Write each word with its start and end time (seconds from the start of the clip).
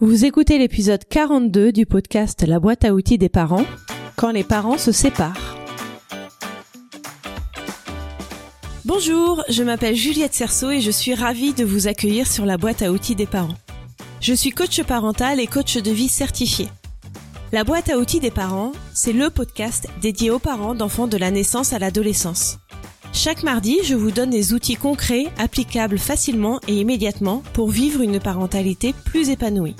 Vous 0.00 0.24
écoutez 0.24 0.58
l'épisode 0.58 1.02
42 1.10 1.72
du 1.72 1.84
podcast 1.84 2.44
La 2.46 2.60
boîte 2.60 2.84
à 2.84 2.94
outils 2.94 3.18
des 3.18 3.28
parents, 3.28 3.64
quand 4.14 4.30
les 4.30 4.44
parents 4.44 4.78
se 4.78 4.92
séparent. 4.92 5.56
Bonjour, 8.84 9.42
je 9.48 9.64
m'appelle 9.64 9.96
Juliette 9.96 10.34
Cerceau 10.34 10.70
et 10.70 10.80
je 10.80 10.92
suis 10.92 11.14
ravie 11.14 11.52
de 11.52 11.64
vous 11.64 11.88
accueillir 11.88 12.28
sur 12.28 12.46
la 12.46 12.56
boîte 12.56 12.82
à 12.82 12.92
outils 12.92 13.16
des 13.16 13.26
parents. 13.26 13.56
Je 14.20 14.34
suis 14.34 14.50
coach 14.50 14.80
parental 14.84 15.40
et 15.40 15.48
coach 15.48 15.76
de 15.76 15.90
vie 15.90 16.06
certifié. 16.06 16.68
La 17.50 17.64
boîte 17.64 17.90
à 17.90 17.98
outils 17.98 18.20
des 18.20 18.30
parents, 18.30 18.70
c'est 18.94 19.12
le 19.12 19.30
podcast 19.30 19.88
dédié 20.00 20.30
aux 20.30 20.38
parents 20.38 20.76
d'enfants 20.76 21.08
de 21.08 21.16
la 21.16 21.32
naissance 21.32 21.72
à 21.72 21.80
l'adolescence. 21.80 22.60
Chaque 23.12 23.42
mardi, 23.42 23.78
je 23.82 23.96
vous 23.96 24.12
donne 24.12 24.30
des 24.30 24.52
outils 24.52 24.76
concrets, 24.76 25.26
applicables 25.38 25.98
facilement 25.98 26.60
et 26.68 26.78
immédiatement 26.78 27.42
pour 27.52 27.68
vivre 27.68 28.00
une 28.00 28.20
parentalité 28.20 28.94
plus 29.04 29.30
épanouie. 29.30 29.74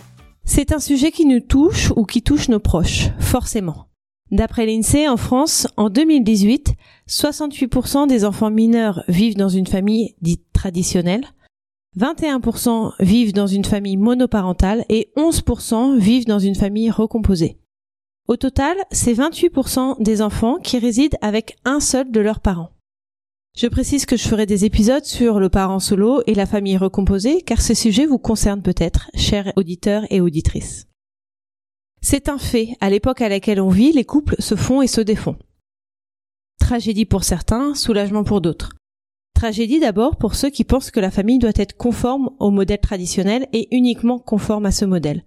C'est 0.50 0.72
un 0.72 0.78
sujet 0.78 1.12
qui 1.12 1.26
nous 1.26 1.40
touche 1.40 1.92
ou 1.94 2.06
qui 2.06 2.22
touche 2.22 2.48
nos 2.48 2.58
proches, 2.58 3.10
forcément. 3.20 3.84
D'après 4.30 4.64
l'INSEE, 4.64 5.06
en 5.06 5.18
France, 5.18 5.68
en 5.76 5.90
2018, 5.90 6.72
68% 7.06 8.08
des 8.08 8.24
enfants 8.24 8.50
mineurs 8.50 9.04
vivent 9.08 9.36
dans 9.36 9.50
une 9.50 9.66
famille 9.66 10.14
dite 10.22 10.46
traditionnelle, 10.54 11.26
21% 11.98 12.94
vivent 12.98 13.34
dans 13.34 13.46
une 13.46 13.66
famille 13.66 13.98
monoparentale 13.98 14.86
et 14.88 15.12
11% 15.18 15.98
vivent 15.98 16.26
dans 16.26 16.38
une 16.38 16.54
famille 16.54 16.90
recomposée. 16.90 17.58
Au 18.26 18.36
total, 18.36 18.78
c'est 18.90 19.12
28% 19.14 20.02
des 20.02 20.22
enfants 20.22 20.56
qui 20.56 20.78
résident 20.78 21.18
avec 21.20 21.58
un 21.66 21.78
seul 21.78 22.10
de 22.10 22.20
leurs 22.20 22.40
parents. 22.40 22.70
Je 23.56 23.66
précise 23.66 24.06
que 24.06 24.16
je 24.16 24.28
ferai 24.28 24.46
des 24.46 24.64
épisodes 24.64 25.04
sur 25.04 25.40
le 25.40 25.48
parent 25.48 25.80
solo 25.80 26.22
et 26.26 26.34
la 26.34 26.46
famille 26.46 26.76
recomposée 26.76 27.42
car 27.42 27.60
ce 27.60 27.74
sujet 27.74 28.06
vous 28.06 28.18
concerne 28.18 28.62
peut-être, 28.62 29.10
chers 29.14 29.52
auditeurs 29.56 30.04
et 30.10 30.20
auditrices. 30.20 30.86
C'est 32.00 32.28
un 32.28 32.38
fait, 32.38 32.76
à 32.80 32.90
l'époque 32.90 33.20
à 33.20 33.28
laquelle 33.28 33.60
on 33.60 33.70
vit, 33.70 33.92
les 33.92 34.04
couples 34.04 34.36
se 34.38 34.54
font 34.54 34.82
et 34.82 34.86
se 34.86 35.00
défont. 35.00 35.36
Tragédie 36.60 37.06
pour 37.06 37.24
certains, 37.24 37.74
soulagement 37.74 38.24
pour 38.24 38.40
d'autres. 38.40 38.70
Tragédie 39.34 39.80
d'abord 39.80 40.16
pour 40.16 40.34
ceux 40.34 40.50
qui 40.50 40.64
pensent 40.64 40.90
que 40.90 41.00
la 41.00 41.10
famille 41.10 41.38
doit 41.38 41.52
être 41.54 41.76
conforme 41.76 42.30
au 42.38 42.50
modèle 42.50 42.80
traditionnel 42.80 43.46
et 43.52 43.74
uniquement 43.74 44.18
conforme 44.18 44.66
à 44.66 44.72
ce 44.72 44.84
modèle. 44.84 45.24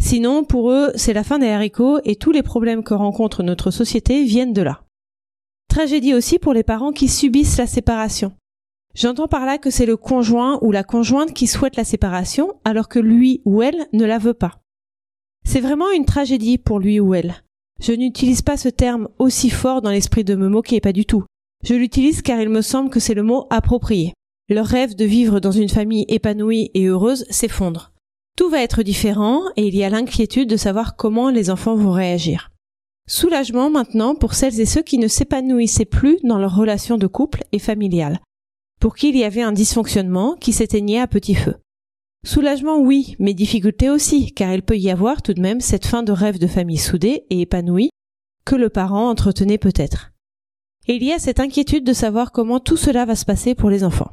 Sinon, 0.00 0.44
pour 0.44 0.70
eux, 0.70 0.92
c'est 0.94 1.12
la 1.12 1.24
fin 1.24 1.38
des 1.38 1.48
haricots 1.48 1.98
et 2.04 2.16
tous 2.16 2.30
les 2.30 2.42
problèmes 2.42 2.84
que 2.84 2.94
rencontre 2.94 3.42
notre 3.42 3.70
société 3.70 4.24
viennent 4.24 4.52
de 4.52 4.62
là. 4.62 4.82
Tragédie 5.68 6.14
aussi 6.14 6.38
pour 6.38 6.54
les 6.54 6.62
parents 6.62 6.92
qui 6.92 7.08
subissent 7.08 7.58
la 7.58 7.66
séparation. 7.66 8.32
J'entends 8.94 9.28
par 9.28 9.46
là 9.46 9.58
que 9.58 9.70
c'est 9.70 9.86
le 9.86 9.96
conjoint 9.96 10.58
ou 10.62 10.72
la 10.72 10.82
conjointe 10.82 11.32
qui 11.34 11.46
souhaite 11.46 11.76
la 11.76 11.84
séparation 11.84 12.54
alors 12.64 12.88
que 12.88 12.98
lui 12.98 13.42
ou 13.44 13.62
elle 13.62 13.86
ne 13.92 14.04
la 14.04 14.18
veut 14.18 14.34
pas. 14.34 14.60
C'est 15.46 15.60
vraiment 15.60 15.90
une 15.92 16.04
tragédie 16.04 16.58
pour 16.58 16.80
lui 16.80 16.98
ou 16.98 17.14
elle. 17.14 17.36
Je 17.80 17.92
n'utilise 17.92 18.42
pas 18.42 18.56
ce 18.56 18.68
terme 18.68 19.08
aussi 19.18 19.50
fort 19.50 19.82
dans 19.82 19.90
l'esprit 19.90 20.24
de 20.24 20.34
me 20.34 20.48
moquer, 20.48 20.80
pas 20.80 20.92
du 20.92 21.06
tout. 21.06 21.24
Je 21.62 21.74
l'utilise 21.74 22.22
car 22.22 22.40
il 22.40 22.48
me 22.48 22.62
semble 22.62 22.90
que 22.90 23.00
c'est 23.00 23.14
le 23.14 23.22
mot 23.22 23.46
approprié. 23.50 24.14
Leur 24.48 24.66
rêve 24.66 24.96
de 24.96 25.04
vivre 25.04 25.38
dans 25.38 25.52
une 25.52 25.68
famille 25.68 26.06
épanouie 26.08 26.70
et 26.74 26.86
heureuse 26.86 27.24
s'effondre. 27.30 27.92
Tout 28.36 28.48
va 28.48 28.62
être 28.62 28.82
différent 28.82 29.42
et 29.56 29.66
il 29.66 29.76
y 29.76 29.84
a 29.84 29.90
l'inquiétude 29.90 30.48
de 30.48 30.56
savoir 30.56 30.96
comment 30.96 31.30
les 31.30 31.50
enfants 31.50 31.76
vont 31.76 31.92
réagir. 31.92 32.50
Soulagement 33.10 33.70
maintenant 33.70 34.14
pour 34.14 34.34
celles 34.34 34.60
et 34.60 34.66
ceux 34.66 34.82
qui 34.82 34.98
ne 34.98 35.08
s'épanouissaient 35.08 35.86
plus 35.86 36.18
dans 36.24 36.36
leur 36.36 36.54
relation 36.54 36.98
de 36.98 37.06
couple 37.06 37.42
et 37.52 37.58
familiale, 37.58 38.20
pour 38.80 38.94
qui 38.94 39.08
il 39.08 39.16
y 39.16 39.24
avait 39.24 39.40
un 39.40 39.52
dysfonctionnement 39.52 40.36
qui 40.36 40.52
s'éteignait 40.52 41.00
à 41.00 41.06
petit 41.06 41.34
feu. 41.34 41.56
Soulagement 42.26 42.78
oui, 42.78 43.16
mais 43.18 43.32
difficulté 43.32 43.88
aussi, 43.88 44.34
car 44.34 44.52
il 44.52 44.62
peut 44.62 44.76
y 44.76 44.90
avoir 44.90 45.22
tout 45.22 45.32
de 45.32 45.40
même 45.40 45.62
cette 45.62 45.86
fin 45.86 46.02
de 46.02 46.12
rêve 46.12 46.38
de 46.38 46.46
famille 46.46 46.76
soudée 46.76 47.24
et 47.30 47.40
épanouie 47.40 47.88
que 48.44 48.56
le 48.56 48.68
parent 48.68 49.08
entretenait 49.08 49.56
peut-être. 49.56 50.12
Et 50.86 50.96
il 50.96 51.02
y 51.02 51.12
a 51.12 51.18
cette 51.18 51.40
inquiétude 51.40 51.84
de 51.84 51.94
savoir 51.94 52.30
comment 52.30 52.60
tout 52.60 52.76
cela 52.76 53.06
va 53.06 53.16
se 53.16 53.24
passer 53.24 53.54
pour 53.54 53.70
les 53.70 53.84
enfants. 53.84 54.12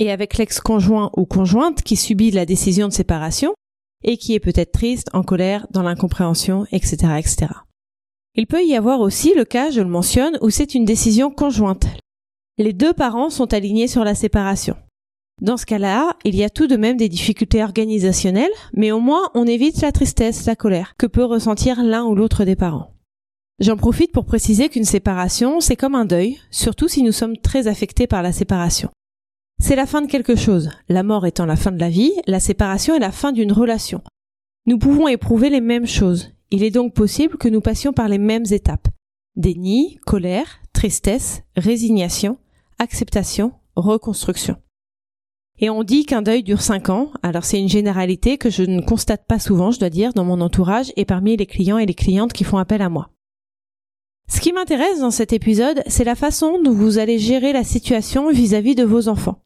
Et 0.00 0.10
avec 0.10 0.38
l'ex-conjoint 0.38 1.12
ou 1.16 1.24
conjointe 1.24 1.82
qui 1.82 1.94
subit 1.94 2.32
la 2.32 2.46
décision 2.46 2.88
de 2.88 2.92
séparation, 2.92 3.54
et 4.04 4.16
qui 4.16 4.34
est 4.34 4.40
peut-être 4.40 4.72
triste, 4.72 5.08
en 5.12 5.22
colère, 5.22 5.66
dans 5.70 5.82
l'incompréhension, 5.82 6.66
etc., 6.70 6.96
etc. 7.18 7.46
Il 8.36 8.46
peut 8.46 8.64
y 8.64 8.76
avoir 8.76 9.00
aussi 9.00 9.32
le 9.34 9.44
cas, 9.44 9.70
je 9.70 9.80
le 9.80 9.88
mentionne, 9.88 10.38
où 10.40 10.50
c'est 10.50 10.74
une 10.74 10.84
décision 10.84 11.30
conjointe. 11.30 11.86
Les 12.58 12.72
deux 12.72 12.92
parents 12.92 13.30
sont 13.30 13.52
alignés 13.52 13.88
sur 13.88 14.04
la 14.04 14.14
séparation. 14.14 14.76
Dans 15.40 15.56
ce 15.56 15.66
cas-là, 15.66 16.16
il 16.24 16.36
y 16.36 16.44
a 16.44 16.50
tout 16.50 16.68
de 16.68 16.76
même 16.76 16.96
des 16.96 17.08
difficultés 17.08 17.64
organisationnelles, 17.64 18.52
mais 18.72 18.92
au 18.92 19.00
moins 19.00 19.30
on 19.34 19.46
évite 19.46 19.80
la 19.80 19.90
tristesse, 19.90 20.46
la 20.46 20.54
colère 20.54 20.94
que 20.96 21.06
peut 21.06 21.24
ressentir 21.24 21.82
l'un 21.82 22.04
ou 22.04 22.14
l'autre 22.14 22.44
des 22.44 22.54
parents. 22.54 22.92
J'en 23.60 23.76
profite 23.76 24.12
pour 24.12 24.24
préciser 24.24 24.68
qu'une 24.68 24.84
séparation, 24.84 25.60
c'est 25.60 25.76
comme 25.76 25.94
un 25.94 26.04
deuil, 26.04 26.38
surtout 26.50 26.88
si 26.88 27.02
nous 27.02 27.12
sommes 27.12 27.36
très 27.36 27.66
affectés 27.66 28.06
par 28.06 28.22
la 28.22 28.32
séparation. 28.32 28.90
C'est 29.66 29.76
la 29.76 29.86
fin 29.86 30.02
de 30.02 30.10
quelque 30.10 30.36
chose, 30.36 30.68
la 30.90 31.02
mort 31.02 31.24
étant 31.24 31.46
la 31.46 31.56
fin 31.56 31.72
de 31.72 31.80
la 31.80 31.88
vie, 31.88 32.12
la 32.26 32.38
séparation 32.38 32.94
est 32.96 32.98
la 32.98 33.10
fin 33.10 33.32
d'une 33.32 33.50
relation. 33.50 34.02
Nous 34.66 34.76
pouvons 34.76 35.08
éprouver 35.08 35.48
les 35.48 35.62
mêmes 35.62 35.86
choses. 35.86 36.32
Il 36.50 36.62
est 36.62 36.70
donc 36.70 36.92
possible 36.92 37.38
que 37.38 37.48
nous 37.48 37.62
passions 37.62 37.94
par 37.94 38.10
les 38.10 38.18
mêmes 38.18 38.44
étapes. 38.50 38.88
Déni, 39.36 39.98
colère, 40.04 40.60
tristesse, 40.74 41.44
résignation, 41.56 42.36
acceptation, 42.78 43.52
reconstruction. 43.74 44.56
Et 45.58 45.70
on 45.70 45.82
dit 45.82 46.04
qu'un 46.04 46.20
deuil 46.20 46.42
dure 46.42 46.60
cinq 46.60 46.90
ans, 46.90 47.10
alors 47.22 47.46
c'est 47.46 47.58
une 47.58 47.70
généralité 47.70 48.36
que 48.36 48.50
je 48.50 48.64
ne 48.64 48.82
constate 48.82 49.26
pas 49.26 49.38
souvent, 49.38 49.70
je 49.70 49.78
dois 49.78 49.88
dire, 49.88 50.12
dans 50.12 50.24
mon 50.24 50.42
entourage 50.42 50.92
et 50.98 51.06
parmi 51.06 51.38
les 51.38 51.46
clients 51.46 51.78
et 51.78 51.86
les 51.86 51.94
clientes 51.94 52.34
qui 52.34 52.44
font 52.44 52.58
appel 52.58 52.82
à 52.82 52.90
moi. 52.90 53.08
Ce 54.28 54.40
qui 54.40 54.52
m'intéresse 54.52 55.00
dans 55.00 55.10
cet 55.10 55.32
épisode, 55.32 55.82
c'est 55.86 56.04
la 56.04 56.16
façon 56.16 56.60
dont 56.62 56.74
vous 56.74 56.98
allez 56.98 57.18
gérer 57.18 57.54
la 57.54 57.64
situation 57.64 58.30
vis-à-vis 58.30 58.72
-vis 58.72 58.76
de 58.76 58.84
vos 58.84 59.08
enfants. 59.08 59.40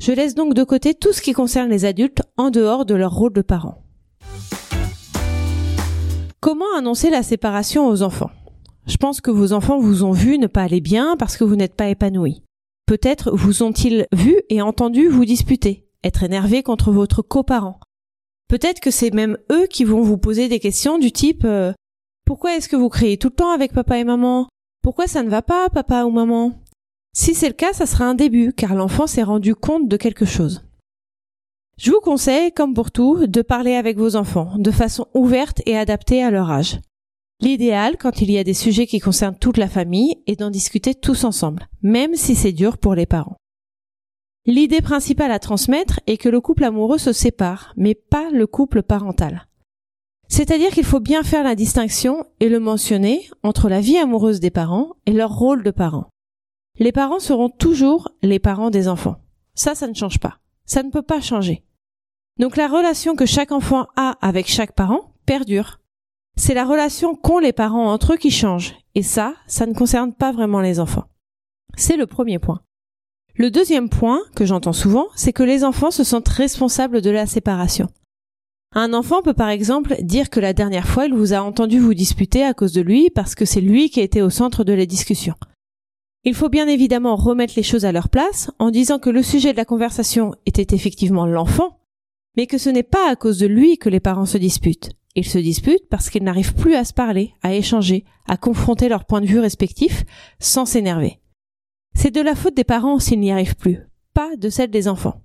Je 0.00 0.12
laisse 0.12 0.36
donc 0.36 0.54
de 0.54 0.62
côté 0.62 0.94
tout 0.94 1.12
ce 1.12 1.20
qui 1.20 1.32
concerne 1.32 1.70
les 1.70 1.84
adultes 1.84 2.22
en 2.36 2.50
dehors 2.50 2.84
de 2.84 2.94
leur 2.94 3.12
rôle 3.12 3.32
de 3.32 3.42
parents. 3.42 3.82
Comment 6.40 6.76
annoncer 6.78 7.10
la 7.10 7.24
séparation 7.24 7.88
aux 7.88 8.02
enfants? 8.02 8.30
Je 8.86 8.96
pense 8.96 9.20
que 9.20 9.32
vos 9.32 9.52
enfants 9.52 9.80
vous 9.80 10.04
ont 10.04 10.12
vu 10.12 10.38
ne 10.38 10.46
pas 10.46 10.62
aller 10.62 10.80
bien 10.80 11.16
parce 11.18 11.36
que 11.36 11.42
vous 11.42 11.56
n'êtes 11.56 11.74
pas 11.74 11.88
épanoui. 11.88 12.42
Peut-être 12.86 13.32
vous 13.32 13.64
ont-ils 13.64 14.06
vu 14.12 14.40
et 14.48 14.62
entendu 14.62 15.08
vous 15.08 15.24
disputer, 15.24 15.88
être 16.04 16.22
énervé 16.22 16.62
contre 16.62 16.92
votre 16.92 17.20
coparent. 17.20 17.80
Peut-être 18.48 18.80
que 18.80 18.92
c'est 18.92 19.12
même 19.12 19.36
eux 19.50 19.66
qui 19.66 19.84
vont 19.84 20.00
vous 20.00 20.16
poser 20.16 20.48
des 20.48 20.60
questions 20.60 20.98
du 20.98 21.10
type 21.10 21.44
euh, 21.44 21.72
Pourquoi 22.24 22.56
est-ce 22.56 22.68
que 22.68 22.76
vous 22.76 22.88
criez 22.88 23.18
tout 23.18 23.28
le 23.28 23.34
temps 23.34 23.50
avec 23.50 23.72
papa 23.72 23.98
et 23.98 24.04
maman? 24.04 24.48
Pourquoi 24.82 25.08
ça 25.08 25.24
ne 25.24 25.28
va 25.28 25.42
pas, 25.42 25.68
papa 25.68 26.04
ou 26.04 26.10
maman? 26.10 26.52
Si 27.18 27.34
c'est 27.34 27.48
le 27.48 27.54
cas, 27.54 27.72
ça 27.72 27.84
sera 27.84 28.04
un 28.04 28.14
début, 28.14 28.52
car 28.52 28.76
l'enfant 28.76 29.08
s'est 29.08 29.24
rendu 29.24 29.56
compte 29.56 29.88
de 29.88 29.96
quelque 29.96 30.24
chose. 30.24 30.62
Je 31.76 31.90
vous 31.90 31.98
conseille, 31.98 32.52
comme 32.52 32.74
pour 32.74 32.92
tout, 32.92 33.26
de 33.26 33.42
parler 33.42 33.74
avec 33.74 33.98
vos 33.98 34.14
enfants, 34.14 34.52
de 34.56 34.70
façon 34.70 35.08
ouverte 35.14 35.60
et 35.66 35.76
adaptée 35.76 36.22
à 36.22 36.30
leur 36.30 36.48
âge. 36.48 36.78
L'idéal, 37.40 37.96
quand 37.98 38.22
il 38.22 38.30
y 38.30 38.38
a 38.38 38.44
des 38.44 38.54
sujets 38.54 38.86
qui 38.86 39.00
concernent 39.00 39.36
toute 39.36 39.56
la 39.56 39.66
famille, 39.66 40.22
est 40.28 40.38
d'en 40.38 40.50
discuter 40.50 40.94
tous 40.94 41.24
ensemble, 41.24 41.66
même 41.82 42.14
si 42.14 42.36
c'est 42.36 42.52
dur 42.52 42.78
pour 42.78 42.94
les 42.94 43.06
parents. 43.06 43.36
L'idée 44.46 44.80
principale 44.80 45.32
à 45.32 45.40
transmettre 45.40 45.98
est 46.06 46.18
que 46.18 46.28
le 46.28 46.40
couple 46.40 46.62
amoureux 46.62 46.98
se 46.98 47.12
sépare, 47.12 47.72
mais 47.76 47.96
pas 47.96 48.30
le 48.30 48.46
couple 48.46 48.84
parental. 48.84 49.48
C'est-à-dire 50.28 50.70
qu'il 50.70 50.84
faut 50.84 51.00
bien 51.00 51.24
faire 51.24 51.42
la 51.42 51.56
distinction 51.56 52.24
et 52.38 52.48
le 52.48 52.60
mentionner 52.60 53.28
entre 53.42 53.68
la 53.68 53.80
vie 53.80 53.98
amoureuse 53.98 54.38
des 54.38 54.52
parents 54.52 54.92
et 55.04 55.12
leur 55.12 55.36
rôle 55.36 55.64
de 55.64 55.72
parents 55.72 56.10
les 56.78 56.92
parents 56.92 57.18
seront 57.18 57.50
toujours 57.50 58.08
les 58.22 58.38
parents 58.38 58.70
des 58.70 58.88
enfants. 58.88 59.16
Ça, 59.54 59.74
ça 59.74 59.88
ne 59.88 59.94
change 59.94 60.20
pas. 60.20 60.38
Ça 60.64 60.82
ne 60.82 60.90
peut 60.90 61.02
pas 61.02 61.20
changer. 61.20 61.64
Donc 62.38 62.56
la 62.56 62.68
relation 62.68 63.16
que 63.16 63.26
chaque 63.26 63.50
enfant 63.50 63.88
a 63.96 64.16
avec 64.20 64.46
chaque 64.48 64.72
parent 64.72 65.12
perdure. 65.26 65.80
C'est 66.36 66.54
la 66.54 66.64
relation 66.64 67.16
qu'ont 67.16 67.40
les 67.40 67.52
parents 67.52 67.92
entre 67.92 68.14
eux 68.14 68.16
qui 68.16 68.30
change. 68.30 68.76
Et 68.94 69.02
ça, 69.02 69.34
ça 69.48 69.66
ne 69.66 69.74
concerne 69.74 70.12
pas 70.12 70.30
vraiment 70.30 70.60
les 70.60 70.78
enfants. 70.78 71.06
C'est 71.76 71.96
le 71.96 72.06
premier 72.06 72.38
point. 72.38 72.60
Le 73.34 73.50
deuxième 73.50 73.88
point, 73.88 74.20
que 74.36 74.44
j'entends 74.44 74.72
souvent, 74.72 75.06
c'est 75.16 75.32
que 75.32 75.42
les 75.42 75.64
enfants 75.64 75.90
se 75.90 76.04
sentent 76.04 76.28
responsables 76.28 77.02
de 77.02 77.10
la 77.10 77.26
séparation. 77.26 77.88
Un 78.74 78.92
enfant 78.92 79.22
peut 79.22 79.34
par 79.34 79.48
exemple 79.48 79.96
dire 80.02 80.30
que 80.30 80.40
la 80.40 80.52
dernière 80.52 80.86
fois 80.86 81.06
il 81.06 81.14
vous 81.14 81.32
a 81.32 81.40
entendu 81.40 81.78
vous 81.78 81.94
disputer 81.94 82.44
à 82.44 82.52
cause 82.52 82.72
de 82.72 82.82
lui 82.82 83.10
parce 83.10 83.34
que 83.34 83.44
c'est 83.44 83.60
lui 83.60 83.90
qui 83.90 84.00
était 84.00 84.20
au 84.20 84.30
centre 84.30 84.62
de 84.62 84.74
la 84.74 84.86
discussion. 84.86 85.34
Il 86.24 86.34
faut 86.34 86.48
bien 86.48 86.66
évidemment 86.66 87.16
remettre 87.16 87.54
les 87.56 87.62
choses 87.62 87.84
à 87.84 87.92
leur 87.92 88.08
place 88.08 88.50
en 88.58 88.70
disant 88.70 88.98
que 88.98 89.10
le 89.10 89.22
sujet 89.22 89.52
de 89.52 89.56
la 89.56 89.64
conversation 89.64 90.34
était 90.46 90.74
effectivement 90.74 91.26
l'enfant, 91.26 91.80
mais 92.36 92.46
que 92.46 92.58
ce 92.58 92.70
n'est 92.70 92.82
pas 92.82 93.10
à 93.10 93.16
cause 93.16 93.38
de 93.38 93.46
lui 93.46 93.78
que 93.78 93.88
les 93.88 94.00
parents 94.00 94.26
se 94.26 94.38
disputent. 94.38 94.90
Ils 95.14 95.26
se 95.26 95.38
disputent 95.38 95.88
parce 95.88 96.10
qu'ils 96.10 96.24
n'arrivent 96.24 96.54
plus 96.54 96.74
à 96.74 96.84
se 96.84 96.92
parler, 96.92 97.34
à 97.42 97.54
échanger, 97.54 98.04
à 98.26 98.36
confronter 98.36 98.88
leurs 98.88 99.04
points 99.04 99.20
de 99.20 99.26
vue 99.26 99.40
respectifs 99.40 100.04
sans 100.38 100.66
s'énerver. 100.66 101.20
C'est 101.94 102.14
de 102.14 102.20
la 102.20 102.34
faute 102.34 102.54
des 102.54 102.64
parents 102.64 102.98
s'ils 102.98 103.20
n'y 103.20 103.32
arrivent 103.32 103.56
plus, 103.56 103.80
pas 104.14 104.36
de 104.36 104.50
celle 104.50 104.70
des 104.70 104.86
enfants. 104.86 105.22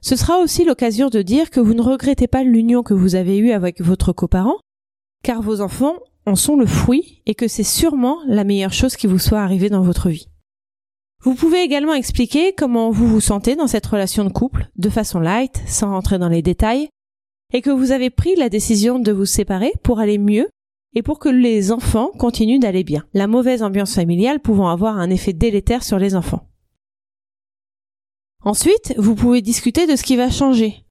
Ce 0.00 0.16
sera 0.16 0.38
aussi 0.38 0.64
l'occasion 0.64 1.08
de 1.08 1.22
dire 1.22 1.50
que 1.50 1.60
vous 1.60 1.74
ne 1.74 1.82
regrettez 1.82 2.28
pas 2.28 2.44
l'union 2.44 2.82
que 2.82 2.94
vous 2.94 3.14
avez 3.14 3.38
eue 3.38 3.52
avec 3.52 3.80
votre 3.80 4.12
coparent, 4.12 4.58
car 5.22 5.40
vos 5.40 5.60
enfants 5.60 5.96
en 6.26 6.36
sont 6.36 6.56
le 6.56 6.66
fruit 6.66 7.22
et 7.26 7.34
que 7.34 7.48
c'est 7.48 7.62
sûrement 7.62 8.18
la 8.26 8.44
meilleure 8.44 8.72
chose 8.72 8.96
qui 8.96 9.06
vous 9.06 9.18
soit 9.18 9.40
arrivée 9.40 9.68
dans 9.68 9.82
votre 9.82 10.08
vie. 10.08 10.28
Vous 11.22 11.34
pouvez 11.34 11.62
également 11.62 11.94
expliquer 11.94 12.52
comment 12.52 12.90
vous 12.90 13.06
vous 13.06 13.20
sentez 13.20 13.56
dans 13.56 13.66
cette 13.66 13.86
relation 13.86 14.24
de 14.24 14.32
couple, 14.32 14.68
de 14.76 14.90
façon 14.90 15.20
light, 15.20 15.62
sans 15.66 15.90
rentrer 15.90 16.18
dans 16.18 16.28
les 16.28 16.42
détails, 16.42 16.88
et 17.52 17.62
que 17.62 17.70
vous 17.70 17.92
avez 17.92 18.10
pris 18.10 18.36
la 18.36 18.48
décision 18.48 18.98
de 18.98 19.12
vous 19.12 19.24
séparer 19.24 19.72
pour 19.82 20.00
aller 20.00 20.18
mieux 20.18 20.48
et 20.94 21.02
pour 21.02 21.18
que 21.18 21.28
les 21.28 21.72
enfants 21.72 22.10
continuent 22.18 22.60
d'aller 22.60 22.84
bien, 22.84 23.04
la 23.14 23.26
mauvaise 23.26 23.62
ambiance 23.62 23.94
familiale 23.94 24.40
pouvant 24.40 24.68
avoir 24.68 24.98
un 24.98 25.10
effet 25.10 25.32
délétère 25.32 25.82
sur 25.82 25.98
les 25.98 26.14
enfants. 26.14 26.46
Ensuite, 28.42 28.94
vous 28.98 29.14
pouvez 29.14 29.40
discuter 29.40 29.86
de 29.86 29.96
ce 29.96 30.02
qui 30.02 30.16
va 30.16 30.30
changer. 30.30 30.83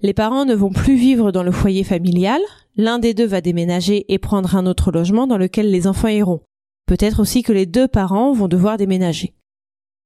Les 0.00 0.14
parents 0.14 0.44
ne 0.44 0.54
vont 0.54 0.70
plus 0.70 0.94
vivre 0.94 1.32
dans 1.32 1.42
le 1.42 1.50
foyer 1.50 1.82
familial, 1.82 2.40
l'un 2.76 3.00
des 3.00 3.14
deux 3.14 3.26
va 3.26 3.40
déménager 3.40 4.04
et 4.12 4.18
prendre 4.18 4.54
un 4.54 4.66
autre 4.66 4.92
logement 4.92 5.26
dans 5.26 5.38
lequel 5.38 5.72
les 5.72 5.88
enfants 5.88 6.08
iront. 6.08 6.40
Peut-être 6.86 7.20
aussi 7.20 7.42
que 7.42 7.52
les 7.52 7.66
deux 7.66 7.88
parents 7.88 8.32
vont 8.32 8.46
devoir 8.46 8.76
déménager. 8.76 9.34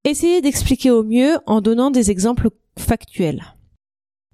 Essayez 0.05 0.41
d'expliquer 0.41 0.91
au 0.91 1.05
mieux 1.05 1.37
en 1.47 1.61
donnant 1.61 1.91
des 1.91 2.11
exemples 2.11 2.49
factuels. 2.79 3.43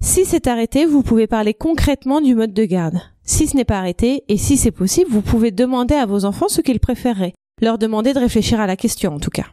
Si 0.00 0.24
c'est 0.24 0.46
arrêté, 0.46 0.86
vous 0.86 1.02
pouvez 1.02 1.26
parler 1.26 1.54
concrètement 1.54 2.20
du 2.20 2.36
mode 2.36 2.54
de 2.54 2.64
garde. 2.64 3.00
Si 3.24 3.48
ce 3.48 3.56
n'est 3.56 3.64
pas 3.64 3.78
arrêté, 3.78 4.22
et 4.28 4.36
si 4.36 4.56
c'est 4.56 4.70
possible, 4.70 5.10
vous 5.10 5.22
pouvez 5.22 5.50
demander 5.50 5.96
à 5.96 6.06
vos 6.06 6.24
enfants 6.24 6.48
ce 6.48 6.60
qu'ils 6.60 6.80
préféreraient. 6.80 7.34
Leur 7.60 7.78
demander 7.78 8.14
de 8.14 8.20
réfléchir 8.20 8.60
à 8.60 8.68
la 8.68 8.76
question, 8.76 9.16
en 9.16 9.20
tout 9.20 9.30
cas. 9.30 9.46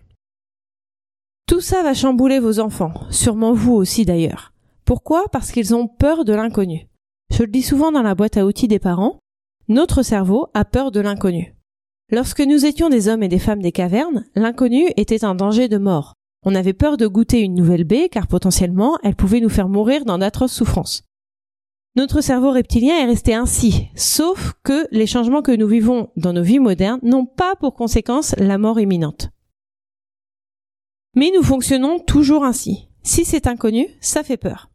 Tout 1.48 1.62
ça 1.62 1.82
va 1.82 1.96
chambouler 1.96 2.40
vos 2.40 2.60
enfants, 2.60 2.94
sûrement 3.10 3.54
vous 3.54 3.74
aussi 3.74 4.06
d'ailleurs. 4.06 4.54
Pourquoi? 4.86 5.26
Parce 5.32 5.52
qu'ils 5.52 5.74
ont 5.74 5.88
peur 5.88 6.26
de 6.26 6.34
l'inconnu. 6.34 6.88
Je 7.32 7.44
le 7.44 7.50
dis 7.50 7.64
souvent 7.64 7.92
dans 7.92 8.04
la 8.04 8.16
boîte 8.16 8.38
à 8.38 8.46
outils 8.46 8.68
des 8.68 8.80
parents, 8.80 9.20
notre 9.68 10.04
cerveau 10.04 10.48
a 10.54 10.64
peur 10.64 10.92
de 10.92 11.00
l'inconnu. 11.00 11.56
Lorsque 12.12 12.42
nous 12.42 12.68
étions 12.68 12.90
des 12.90 13.08
hommes 13.08 13.24
et 13.24 13.28
des 13.28 13.40
femmes 13.40 13.64
des 13.64 13.72
cavernes, 13.72 14.26
l'inconnu 14.36 14.92
était 14.96 15.26
un 15.26 15.34
danger 15.34 15.68
de 15.68 15.80
mort. 15.80 16.14
On 16.46 16.54
avait 16.54 16.74
peur 16.74 16.98
de 16.98 17.08
goûter 17.08 17.42
une 17.42 17.56
nouvelle 17.56 17.84
baie 17.84 18.10
car 18.10 18.28
potentiellement 18.28 19.00
elle 19.02 19.16
pouvait 19.16 19.40
nous 19.40 19.50
faire 19.50 19.70
mourir 19.70 20.06
dans 20.06 20.20
d'atroces 20.20 20.54
souffrances. 20.54 21.04
Notre 21.96 22.22
cerveau 22.22 22.52
reptilien 22.52 22.96
est 23.00 23.06
resté 23.06 23.34
ainsi, 23.34 23.88
sauf 23.96 24.54
que 24.64 24.86
les 24.92 25.08
changements 25.08 25.42
que 25.42 25.56
nous 25.56 25.68
vivons 25.68 26.12
dans 26.16 26.34
nos 26.34 26.44
vies 26.44 26.60
modernes 26.60 27.00
n'ont 27.02 27.26
pas 27.26 27.56
pour 27.56 27.74
conséquence 27.74 28.36
la 28.38 28.60
mort 28.60 28.80
imminente. 28.80 29.30
Mais 31.16 31.32
nous 31.36 31.44
fonctionnons 31.44 31.98
toujours 31.98 32.44
ainsi. 32.44 32.90
Si 33.02 33.26
c'est 33.26 33.48
inconnu, 33.48 33.88
ça 34.02 34.24
fait 34.24 34.38
peur. 34.38 34.70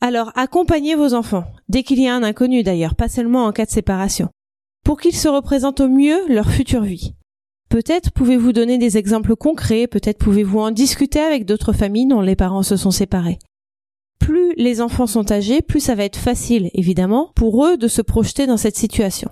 Alors 0.00 0.32
accompagnez 0.34 0.94
vos 0.94 1.14
enfants, 1.14 1.44
dès 1.68 1.82
qu'il 1.82 2.00
y 2.00 2.08
a 2.08 2.14
un 2.14 2.22
inconnu 2.22 2.62
d'ailleurs, 2.62 2.94
pas 2.94 3.08
seulement 3.08 3.44
en 3.44 3.52
cas 3.52 3.66
de 3.66 3.70
séparation 3.70 4.28
pour 4.84 4.98
qu'ils 4.98 5.16
se 5.16 5.28
représentent 5.28 5.80
au 5.80 5.88
mieux 5.88 6.26
leur 6.28 6.50
future 6.50 6.82
vie. 6.82 7.14
Peut-être 7.68 8.10
pouvez-vous 8.10 8.52
donner 8.52 8.78
des 8.78 8.96
exemples 8.96 9.36
concrets, 9.36 9.86
peut-être 9.86 10.18
pouvez-vous 10.18 10.58
en 10.58 10.70
discuter 10.70 11.20
avec 11.20 11.44
d'autres 11.44 11.72
familles 11.72 12.08
dont 12.08 12.20
les 12.20 12.34
parents 12.34 12.62
se 12.62 12.76
sont 12.76 12.90
séparés. 12.90 13.38
Plus 14.18 14.54
les 14.56 14.80
enfants 14.80 15.06
sont 15.06 15.30
âgés, 15.30 15.62
plus 15.62 15.80
ça 15.80 15.94
va 15.94 16.04
être 16.04 16.18
facile, 16.18 16.70
évidemment, 16.74 17.30
pour 17.36 17.64
eux 17.64 17.76
de 17.76 17.88
se 17.88 18.02
projeter 18.02 18.46
dans 18.46 18.56
cette 18.56 18.76
situation. 18.76 19.30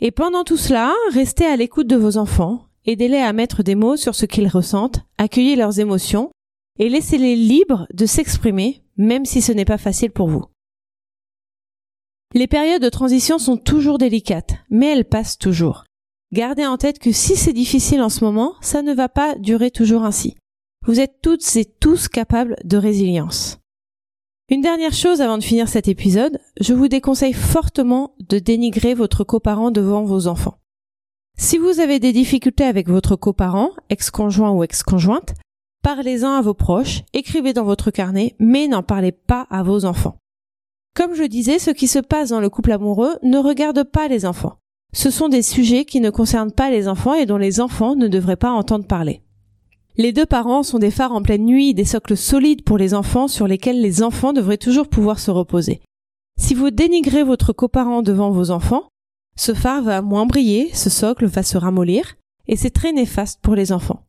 Et 0.00 0.10
pendant 0.10 0.44
tout 0.44 0.56
cela, 0.56 0.92
restez 1.12 1.46
à 1.46 1.56
l'écoute 1.56 1.86
de 1.86 1.96
vos 1.96 2.18
enfants, 2.18 2.66
aidez-les 2.84 3.18
à 3.18 3.32
mettre 3.32 3.62
des 3.62 3.74
mots 3.74 3.96
sur 3.96 4.14
ce 4.14 4.26
qu'ils 4.26 4.48
ressentent, 4.48 5.00
accueillez 5.16 5.56
leurs 5.56 5.80
émotions, 5.80 6.30
et 6.78 6.88
laissez-les 6.88 7.36
libres 7.36 7.86
de 7.94 8.06
s'exprimer, 8.06 8.81
même 8.96 9.24
si 9.24 9.42
ce 9.42 9.52
n'est 9.52 9.64
pas 9.64 9.78
facile 9.78 10.10
pour 10.10 10.28
vous. 10.28 10.44
Les 12.34 12.46
périodes 12.46 12.82
de 12.82 12.88
transition 12.88 13.38
sont 13.38 13.56
toujours 13.56 13.98
délicates, 13.98 14.54
mais 14.70 14.86
elles 14.92 15.04
passent 15.04 15.38
toujours. 15.38 15.84
Gardez 16.32 16.64
en 16.64 16.78
tête 16.78 16.98
que 16.98 17.12
si 17.12 17.36
c'est 17.36 17.52
difficile 17.52 18.00
en 18.00 18.08
ce 18.08 18.24
moment, 18.24 18.54
ça 18.62 18.80
ne 18.80 18.94
va 18.94 19.10
pas 19.10 19.34
durer 19.36 19.70
toujours 19.70 20.04
ainsi. 20.04 20.34
Vous 20.86 20.98
êtes 20.98 21.20
toutes 21.22 21.56
et 21.56 21.66
tous 21.66 22.08
capables 22.08 22.56
de 22.64 22.78
résilience. 22.78 23.58
Une 24.48 24.62
dernière 24.62 24.94
chose 24.94 25.20
avant 25.20 25.38
de 25.38 25.44
finir 25.44 25.68
cet 25.68 25.88
épisode, 25.88 26.38
je 26.60 26.74
vous 26.74 26.88
déconseille 26.88 27.34
fortement 27.34 28.14
de 28.18 28.38
dénigrer 28.38 28.94
votre 28.94 29.24
coparent 29.24 29.70
devant 29.70 30.04
vos 30.04 30.26
enfants. 30.26 30.58
Si 31.38 31.58
vous 31.58 31.80
avez 31.80 31.98
des 32.00 32.12
difficultés 32.12 32.64
avec 32.64 32.88
votre 32.88 33.16
coparent, 33.16 33.70
ex-conjoint 33.90 34.50
ou 34.50 34.64
ex-conjointe, 34.64 35.34
parlez-en 35.82 36.32
à 36.32 36.40
vos 36.40 36.54
proches, 36.54 37.02
écrivez 37.12 37.52
dans 37.52 37.64
votre 37.64 37.90
carnet, 37.90 38.34
mais 38.38 38.68
n'en 38.68 38.82
parlez 38.82 39.12
pas 39.12 39.46
à 39.50 39.62
vos 39.62 39.84
enfants. 39.84 40.16
Comme 40.94 41.14
je 41.14 41.24
disais, 41.24 41.58
ce 41.58 41.70
qui 41.70 41.88
se 41.88 41.98
passe 41.98 42.30
dans 42.30 42.40
le 42.40 42.50
couple 42.50 42.72
amoureux 42.72 43.16
ne 43.22 43.38
regarde 43.38 43.82
pas 43.84 44.08
les 44.08 44.26
enfants. 44.26 44.58
Ce 44.94 45.10
sont 45.10 45.28
des 45.28 45.42
sujets 45.42 45.84
qui 45.84 46.00
ne 46.00 46.10
concernent 46.10 46.52
pas 46.52 46.70
les 46.70 46.86
enfants 46.86 47.14
et 47.14 47.26
dont 47.26 47.38
les 47.38 47.60
enfants 47.60 47.96
ne 47.96 48.08
devraient 48.08 48.36
pas 48.36 48.50
entendre 48.50 48.86
parler. 48.86 49.22
Les 49.96 50.12
deux 50.12 50.26
parents 50.26 50.62
sont 50.62 50.78
des 50.78 50.90
phares 50.90 51.12
en 51.12 51.22
pleine 51.22 51.44
nuit, 51.44 51.74
des 51.74 51.84
socles 51.84 52.16
solides 52.16 52.64
pour 52.64 52.78
les 52.78 52.94
enfants 52.94 53.28
sur 53.28 53.46
lesquels 53.46 53.80
les 53.80 54.02
enfants 54.02 54.32
devraient 54.32 54.58
toujours 54.58 54.88
pouvoir 54.88 55.18
se 55.18 55.30
reposer. 55.30 55.80
Si 56.38 56.54
vous 56.54 56.70
dénigrez 56.70 57.24
votre 57.24 57.52
coparent 57.52 58.02
devant 58.02 58.30
vos 58.30 58.50
enfants, 58.50 58.88
ce 59.36 59.54
phare 59.54 59.82
va 59.82 60.02
moins 60.02 60.26
briller, 60.26 60.70
ce 60.74 60.90
socle 60.90 61.26
va 61.26 61.42
se 61.42 61.58
ramollir, 61.58 62.16
et 62.46 62.56
c'est 62.56 62.70
très 62.70 62.92
néfaste 62.92 63.40
pour 63.42 63.54
les 63.54 63.72
enfants. 63.72 64.04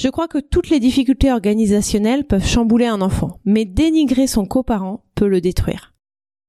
Je 0.00 0.08
crois 0.08 0.28
que 0.28 0.38
toutes 0.38 0.70
les 0.70 0.80
difficultés 0.80 1.30
organisationnelles 1.30 2.24
peuvent 2.24 2.46
chambouler 2.46 2.86
un 2.86 3.02
enfant, 3.02 3.38
mais 3.44 3.66
dénigrer 3.66 4.26
son 4.26 4.46
coparent 4.46 5.04
peut 5.14 5.28
le 5.28 5.42
détruire. 5.42 5.92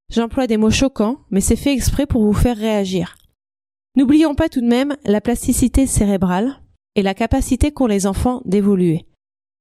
J'emploie 0.10 0.48
des 0.48 0.56
mots 0.56 0.72
choquants, 0.72 1.18
mais 1.32 1.42
c'est 1.42 1.58
fait 1.58 1.74
exprès 1.74 2.06
pour 2.06 2.24
vous 2.24 2.32
faire 2.32 2.56
réagir. 2.56 3.18
N'oublions 3.98 4.36
pas 4.36 4.48
tout 4.48 4.62
de 4.62 4.68
même 4.68 4.96
la 5.04 5.20
plasticité 5.20 5.86
cérébrale 5.86 6.62
et 6.96 7.02
la 7.02 7.14
capacité 7.14 7.74
qu'ont 7.74 7.88
les 7.88 8.08
enfants 8.08 8.42
d'évoluer. 8.46 9.06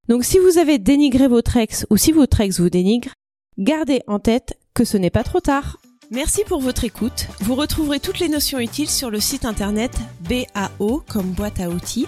Donc 0.08 0.22
si 0.22 0.38
vous 0.38 0.58
avez 0.58 0.78
dénigré 0.78 1.26
votre 1.26 1.56
ex 1.56 1.84
ou 1.90 1.96
si 1.96 2.12
votre 2.12 2.40
ex 2.40 2.60
vous 2.60 2.70
dénigre, 2.70 3.10
gardez 3.58 4.02
en 4.06 4.20
tête 4.20 4.56
que 4.72 4.84
ce 4.84 4.98
n'est 4.98 5.10
pas 5.10 5.24
trop 5.24 5.40
tard. 5.40 5.78
Merci 6.12 6.44
pour 6.46 6.60
votre 6.60 6.84
écoute. 6.84 7.26
Vous 7.40 7.56
retrouverez 7.56 7.98
toutes 7.98 8.20
les 8.20 8.28
notions 8.28 8.60
utiles 8.60 8.88
sur 8.88 9.10
le 9.10 9.18
site 9.18 9.44
internet 9.44 9.90
BAO 10.28 11.02
comme 11.08 11.32
boîte 11.32 11.58
à 11.58 11.70
outils, 11.70 12.06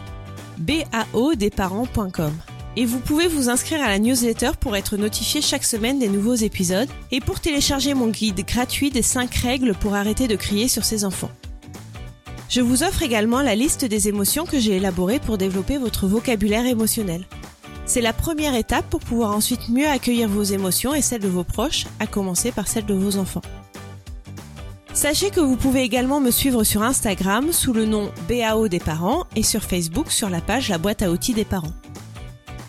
baodesparents.com. 0.63 2.33
Et 2.77 2.87
vous 2.87 3.01
pouvez 3.01 3.29
vous 3.29 3.51
inscrire 3.51 3.83
à 3.83 3.89
la 3.89 3.99
newsletter 3.99 4.53
pour 4.59 4.77
être 4.77 4.97
notifié 4.97 5.43
chaque 5.43 5.65
semaine 5.65 5.99
des 5.99 6.09
nouveaux 6.09 6.35
épisodes 6.35 6.89
et 7.11 7.21
pour 7.21 7.41
télécharger 7.41 7.93
mon 7.93 8.09
guide 8.09 8.47
gratuit 8.47 8.91
des 8.91 9.03
5 9.03 9.35
règles 9.35 9.75
pour 9.75 9.95
arrêter 9.95 10.27
de 10.27 10.37
crier 10.37 10.69
sur 10.69 10.85
ses 10.85 11.05
enfants. 11.05 11.31
Je 12.49 12.61
vous 12.61 12.83
offre 12.83 13.03
également 13.03 13.43
la 13.43 13.55
liste 13.55 13.85
des 13.85 14.09
émotions 14.09 14.47
que 14.47 14.59
j'ai 14.59 14.77
élaborées 14.77 15.21
pour 15.21 15.39
développer 15.39 15.79
votre 15.79 16.07
vocabulaire 16.07 16.67
émotionnel. 16.67 17.25
C'est 17.85 18.01
la 18.01 18.13
première 18.13 18.55
étape 18.55 18.89
pour 18.89 19.01
pouvoir 19.01 19.35
ensuite 19.35 19.69
mieux 19.69 19.89
accueillir 19.89 20.29
vos 20.29 20.43
émotions 20.43 20.95
et 20.95 21.03
celles 21.03 21.21
de 21.21 21.29
vos 21.29 21.45
proches, 21.45 21.87
à 21.99 22.07
commencer 22.07 22.53
par 22.53 22.69
celles 22.69 22.87
de 22.87 22.95
vos 22.95 23.17
enfants. 23.17 23.43
Sachez 24.95 25.31
que 25.31 25.41
vous 25.41 25.57
pouvez 25.57 25.83
également 25.83 26.21
me 26.21 26.31
suivre 26.31 26.65
sur 26.65 26.83
Instagram 26.83 27.51
sous 27.51 27.73
le 27.73 27.87
nom 27.87 28.13
BAO 28.29 28.69
des 28.69 28.79
parents 28.79 29.25
et 29.35 29.43
sur 29.43 29.63
Facebook 29.63 30.11
sur 30.11 30.29
la 30.29 30.43
page 30.43 30.69
La 30.69 30.77
boîte 30.77 31.01
à 31.01 31.11
outils 31.11 31.33
des 31.33 31.47
parents. 31.47 31.73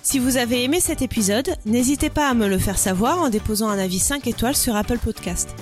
Si 0.01 0.19
vous 0.19 0.37
avez 0.37 0.63
aimé 0.63 0.79
cet 0.79 1.01
épisode, 1.01 1.55
n'hésitez 1.65 2.09
pas 2.09 2.29
à 2.29 2.33
me 2.33 2.47
le 2.47 2.57
faire 2.57 2.77
savoir 2.77 3.21
en 3.21 3.29
déposant 3.29 3.67
un 3.67 3.77
avis 3.77 3.99
5 3.99 4.25
étoiles 4.27 4.55
sur 4.55 4.75
Apple 4.77 4.99
Podcast. 4.99 5.53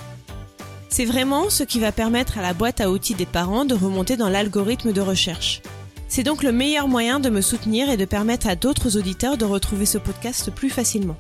C'est 0.88 1.06
vraiment 1.06 1.50
ce 1.50 1.64
qui 1.64 1.80
va 1.80 1.92
permettre 1.92 2.38
à 2.38 2.44
la 2.44 2.54
boîte 2.54 2.80
à 2.80 2.92
outils 2.92 3.16
des 3.16 3.26
parents 3.26 3.66
de 3.66 3.74
remonter 3.74 4.16
dans 4.16 4.30
l'algorithme 4.30 4.94
de 4.94 5.02
recherche. 5.02 5.64
C'est 6.08 6.24
donc 6.24 6.44
le 6.44 6.52
meilleur 6.52 6.88
moyen 6.88 7.20
de 7.20 7.30
me 7.30 7.42
soutenir 7.42 7.90
et 7.90 7.98
de 7.98 8.06
permettre 8.06 8.48
à 8.48 8.56
d'autres 8.56 8.98
auditeurs 8.98 9.38
de 9.38 9.46
retrouver 9.46 9.88
ce 9.88 9.98
podcast 9.98 10.52
plus 10.52 10.70
facilement. 10.70 11.18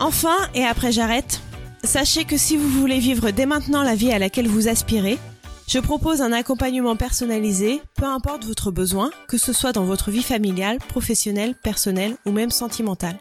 Enfin, 0.00 0.36
et 0.54 0.64
après 0.64 0.92
j'arrête, 0.92 1.42
sachez 1.84 2.24
que 2.24 2.36
si 2.36 2.56
vous 2.56 2.68
voulez 2.68 2.98
vivre 2.98 3.30
dès 3.30 3.46
maintenant 3.46 3.82
la 3.82 3.94
vie 3.94 4.12
à 4.12 4.18
laquelle 4.18 4.48
vous 4.48 4.68
aspirez, 4.68 5.18
je 5.68 5.78
propose 5.78 6.22
un 6.22 6.32
accompagnement 6.32 6.96
personnalisé, 6.96 7.82
peu 7.94 8.06
importe 8.06 8.44
votre 8.44 8.70
besoin, 8.70 9.10
que 9.28 9.36
ce 9.36 9.52
soit 9.52 9.72
dans 9.72 9.84
votre 9.84 10.10
vie 10.10 10.22
familiale, 10.22 10.78
professionnelle, 10.78 11.54
personnelle 11.62 12.16
ou 12.24 12.32
même 12.32 12.50
sentimentale. 12.50 13.18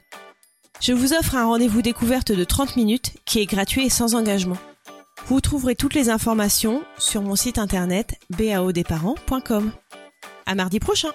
Je 0.80 0.94
vous 0.94 1.14
offre 1.14 1.36
un 1.36 1.46
rendez-vous 1.46 1.82
découverte 1.82 2.32
de 2.32 2.44
30 2.44 2.78
minutes 2.78 3.14
qui 3.26 3.40
est 3.40 3.46
gratuit 3.46 3.86
et 3.86 3.90
sans 3.90 4.16
engagement. 4.16 4.58
Vous 5.28 5.42
trouverez 5.42 5.76
toutes 5.76 5.96
les 5.96 6.10
informations 6.10 6.84
sur 6.98 7.22
mon 7.22 7.36
site 7.36 7.58
internet 7.58 8.16
baodesparents.com. 8.30 9.72
À 10.46 10.56
mardi 10.56 10.80
prochain! 10.80 11.12